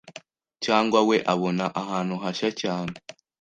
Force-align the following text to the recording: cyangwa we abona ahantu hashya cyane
cyangwa 0.65 0.99
we 1.09 1.17
abona 1.33 1.65
ahantu 1.81 2.15
hashya 2.23 2.49
cyane 2.61 2.95